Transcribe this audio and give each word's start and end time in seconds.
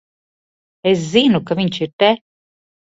Es 0.93 1.05
zinu, 1.11 1.45
ka 1.51 1.61
viņš 1.63 1.81
ir 1.87 1.95
te. 2.03 2.15